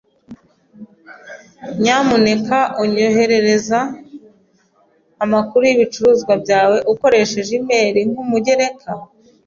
Nyamuneka 1.81 2.57
unyoherereza 2.83 3.79
amakuru 5.23 5.61
y'ibicuruzwa 5.69 6.33
byawe 6.43 6.77
ukoresheje 6.93 7.51
e-imeri 7.55 8.01
nk'umugereka? 8.09 8.89